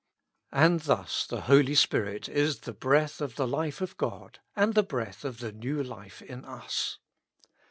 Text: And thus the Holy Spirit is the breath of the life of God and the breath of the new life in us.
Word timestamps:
And 0.51 0.79
thus 0.79 1.27
the 1.27 1.41
Holy 1.41 1.75
Spirit 1.75 2.27
is 2.27 2.61
the 2.61 2.73
breath 2.73 3.21
of 3.21 3.35
the 3.35 3.47
life 3.47 3.81
of 3.81 3.97
God 3.97 4.39
and 4.55 4.73
the 4.73 4.81
breath 4.81 5.23
of 5.23 5.37
the 5.37 5.51
new 5.51 5.83
life 5.83 6.23
in 6.23 6.43
us. 6.43 6.97